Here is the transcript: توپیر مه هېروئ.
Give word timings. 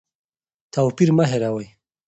توپیر 0.73 1.09
مه 1.17 1.25
هېروئ. 1.31 1.67